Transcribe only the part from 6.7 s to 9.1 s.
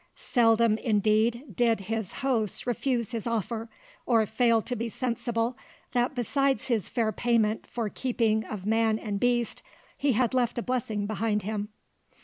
fair payment for keep of man